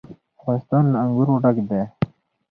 [0.39, 1.81] افغانستان له انګور ډک دی.